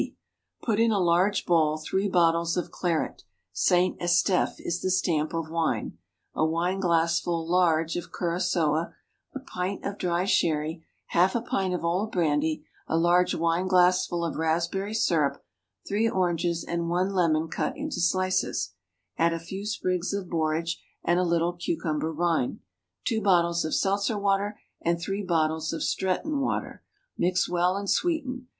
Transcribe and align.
C. 0.01 0.17
Put 0.63 0.79
in 0.79 0.91
a 0.91 0.97
large 0.99 1.45
bowl 1.45 1.77
three 1.77 2.09
bottles 2.09 2.57
of 2.57 2.71
claret 2.71 3.21
(St. 3.53 3.99
Estephe 4.01 4.55
is 4.57 4.81
the 4.81 4.89
stamp 4.89 5.31
of 5.31 5.51
wine), 5.51 5.99
a 6.33 6.43
wine 6.43 6.79
glassful 6.79 7.47
(large) 7.47 7.95
of 7.95 8.11
curaçoa, 8.11 8.95
a 9.35 9.39
pint 9.39 9.85
of 9.85 9.99
dry 9.99 10.25
sherry, 10.25 10.83
half 11.09 11.35
a 11.35 11.41
pint 11.41 11.75
of 11.75 11.85
old 11.85 12.11
brandy, 12.11 12.65
a 12.87 12.97
large 12.97 13.35
wine 13.35 13.67
glassful 13.67 14.25
of 14.25 14.37
raspberry 14.37 14.95
syrup, 14.95 15.45
three 15.87 16.09
oranges 16.09 16.63
and 16.63 16.89
one 16.89 17.11
lemon 17.13 17.47
cut 17.47 17.77
into 17.77 18.01
slices; 18.01 18.73
add 19.19 19.33
a 19.33 19.39
few 19.39 19.67
sprigs 19.67 20.15
of 20.15 20.31
borage 20.31 20.81
and 21.03 21.19
a 21.19 21.23
little 21.23 21.53
cucumber 21.53 22.11
rind, 22.11 22.59
two 23.05 23.21
bottles 23.21 23.63
of 23.63 23.75
seltzer 23.75 24.17
water, 24.17 24.59
and 24.81 24.99
three 24.99 25.21
bottles 25.21 25.71
of 25.71 25.83
Stretton 25.83 26.39
water. 26.39 26.81
Mix 27.19 27.47
well, 27.47 27.77
and 27.77 27.87
sweeten. 27.87 28.47